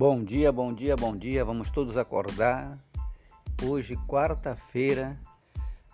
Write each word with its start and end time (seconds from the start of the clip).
Bom 0.00 0.24
dia, 0.24 0.50
bom 0.50 0.72
dia, 0.72 0.96
bom 0.96 1.14
dia. 1.14 1.44
Vamos 1.44 1.70
todos 1.70 1.94
acordar. 1.94 2.78
Hoje, 3.62 3.98
quarta-feira, 4.08 5.20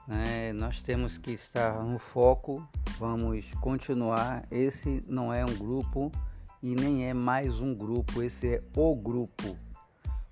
né, 0.06 0.52
nós 0.52 0.80
temos 0.80 1.18
que 1.18 1.32
estar 1.32 1.82
no 1.82 1.98
foco. 1.98 2.64
Vamos 3.00 3.52
continuar. 3.54 4.44
Esse 4.48 5.02
não 5.08 5.34
é 5.34 5.44
um 5.44 5.52
grupo 5.56 6.12
e 6.62 6.76
nem 6.76 7.08
é 7.08 7.12
mais 7.12 7.58
um 7.58 7.74
grupo, 7.74 8.22
esse 8.22 8.54
é 8.54 8.62
o 8.76 8.94
grupo. 8.94 9.58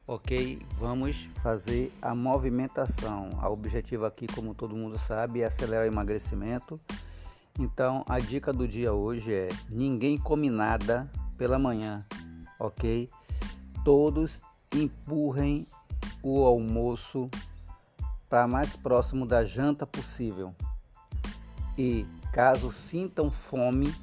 Ok? 0.06 0.64
Vamos 0.78 1.28
fazer 1.42 1.92
a 2.00 2.14
movimentação. 2.14 3.30
O 3.42 3.46
objetivo 3.46 4.06
aqui, 4.06 4.28
como 4.28 4.54
todo 4.54 4.76
mundo 4.76 4.96
sabe, 5.00 5.40
é 5.40 5.46
acelerar 5.46 5.82
o 5.82 5.88
emagrecimento. 5.88 6.80
Então, 7.58 8.04
a 8.08 8.20
dica 8.20 8.52
do 8.52 8.68
dia 8.68 8.92
hoje 8.92 9.34
é: 9.34 9.48
ninguém 9.68 10.16
come 10.16 10.48
nada 10.48 11.10
pela 11.36 11.58
manhã, 11.58 12.06
ok? 12.56 13.10
Todos 13.84 14.40
empurrem 14.74 15.66
o 16.22 16.44
almoço 16.44 17.30
para 18.28 18.48
mais 18.48 18.74
próximo 18.74 19.26
da 19.26 19.44
janta 19.44 19.86
possível. 19.86 20.54
E 21.76 22.06
caso 22.32 22.72
sintam 22.72 23.30
fome 23.30 23.94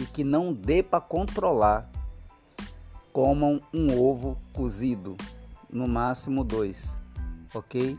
e 0.00 0.04
que 0.04 0.24
não 0.24 0.52
dê 0.52 0.82
para 0.82 1.00
controlar, 1.00 1.88
comam 3.12 3.60
um 3.72 3.98
ovo 3.98 4.36
cozido, 4.52 5.16
no 5.70 5.86
máximo 5.88 6.44
dois, 6.44 6.98
ok? 7.54 7.96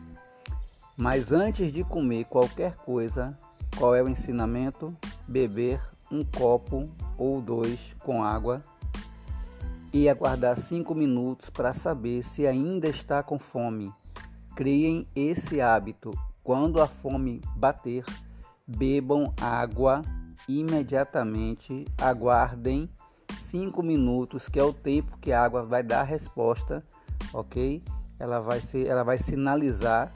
Mas 0.95 1.31
antes 1.31 1.71
de 1.71 1.83
comer 1.83 2.25
qualquer 2.25 2.75
coisa, 2.75 3.37
qual 3.77 3.95
é 3.95 4.03
o 4.03 4.09
ensinamento? 4.09 4.95
Beber 5.27 5.81
um 6.11 6.23
copo 6.23 6.89
ou 7.17 7.41
dois 7.41 7.95
com 7.99 8.23
água 8.23 8.61
e 9.93 10.09
aguardar 10.09 10.57
cinco 10.57 10.93
minutos 10.93 11.49
para 11.49 11.73
saber 11.73 12.23
se 12.23 12.45
ainda 12.45 12.87
está 12.87 13.23
com 13.23 13.39
fome. 13.39 13.91
Criem 14.55 15.07
esse 15.15 15.61
hábito. 15.61 16.11
Quando 16.43 16.81
a 16.81 16.87
fome 16.87 17.41
bater, 17.55 18.03
bebam 18.65 19.33
água 19.39 20.01
imediatamente. 20.47 21.85
Aguardem 21.97 22.89
cinco 23.37 23.81
minutos, 23.81 24.49
que 24.49 24.59
é 24.59 24.63
o 24.63 24.73
tempo 24.73 25.17
que 25.19 25.31
a 25.31 25.43
água 25.43 25.65
vai 25.65 25.83
dar 25.83 26.01
a 26.01 26.03
resposta, 26.03 26.83
ok? 27.33 27.83
Ela 28.19 28.39
vai 28.39 28.61
ser, 28.61 28.87
ela 28.87 29.03
vai 29.03 29.17
sinalizar 29.17 30.11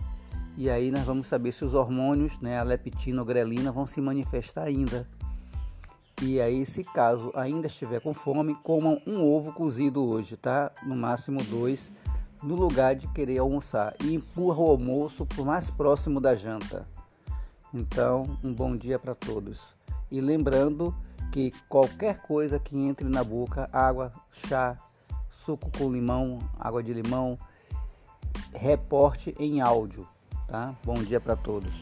e 0.58 0.70
aí 0.70 0.92
nós 0.92 1.04
vamos 1.04 1.28
saber 1.28 1.52
se 1.52 1.64
os 1.64 1.74
hormônios, 1.74 2.40
né, 2.40 2.60
a 2.60 2.64
leptina 2.64 3.22
ou 3.22 3.26
grelina, 3.26 3.72
vão 3.72 3.88
se 3.88 4.02
manifestar 4.02 4.64
ainda. 4.64 5.08
E 6.24 6.40
aí, 6.40 6.68
se 6.68 6.84
caso 6.84 7.32
ainda 7.34 7.66
estiver 7.66 8.00
com 8.00 8.14
fome, 8.14 8.54
comam 8.54 9.02
um 9.08 9.26
ovo 9.28 9.52
cozido 9.52 10.08
hoje, 10.08 10.38
tá? 10.38 10.72
No 10.84 10.96
máximo 10.96 11.44
dois, 11.44 11.92
no 12.44 12.54
lugar 12.54 12.94
de 12.94 13.08
querer 13.08 13.40
almoçar. 13.40 13.96
E 14.04 14.14
empurra 14.14 14.60
o 14.60 14.70
almoço 14.70 15.26
para 15.26 15.42
o 15.42 15.46
mais 15.46 15.72
próximo 15.72 16.22
da 16.22 16.36
janta. 16.36 16.88
Então, 17.74 18.38
um 18.44 18.54
bom 18.54 18.78
dia 18.78 19.00
para 19.00 19.16
todos. 19.16 19.76
E 20.12 20.22
lembrando 20.22 20.94
que 21.32 21.52
qualquer 21.68 22.22
coisa 22.22 22.60
que 22.60 22.78
entre 22.78 23.10
na 23.10 23.24
boca, 23.24 23.68
água, 23.74 24.12
chá, 24.32 24.78
suco 25.44 25.72
com 25.76 25.92
limão, 25.92 26.38
água 26.60 26.84
de 26.84 26.94
limão, 26.94 27.36
reporte 28.54 29.34
em 29.40 29.60
áudio, 29.60 30.08
tá? 30.48 30.76
Bom 30.84 31.02
dia 31.02 31.20
para 31.20 31.36
todos. 31.36 31.74